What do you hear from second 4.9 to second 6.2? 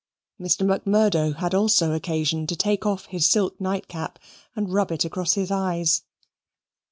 it across his eyes.